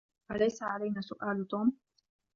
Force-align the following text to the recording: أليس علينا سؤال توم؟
أليس 0.31 0.63
علينا 0.63 1.01
سؤال 1.01 1.47
توم؟ 1.47 1.77